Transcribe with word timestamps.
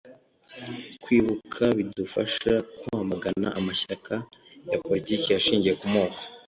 Kwibuka 1.03 1.63
bidufasha 1.77 2.53
kwamagana 2.79 3.47
amashyaka 3.59 4.13
ya 4.71 4.77
politiki 4.85 5.27
ashingiye 5.39 5.73
ku 5.79 5.87
moko 5.95 6.19